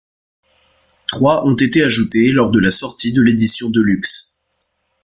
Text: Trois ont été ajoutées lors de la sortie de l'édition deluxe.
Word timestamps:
Trois 1.07 1.45
ont 1.45 1.53
été 1.53 1.83
ajoutées 1.83 2.31
lors 2.31 2.49
de 2.49 2.57
la 2.57 2.71
sortie 2.71 3.13
de 3.13 3.21
l'édition 3.21 3.69
deluxe. 3.69 4.39